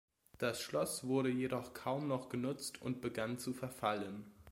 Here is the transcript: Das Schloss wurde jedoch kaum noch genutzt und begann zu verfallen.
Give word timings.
Das 0.39 0.63
Schloss 0.63 1.03
wurde 1.03 1.29
jedoch 1.29 1.75
kaum 1.75 2.07
noch 2.07 2.27
genutzt 2.29 2.81
und 2.81 3.01
begann 3.01 3.37
zu 3.37 3.53
verfallen. 3.53 4.25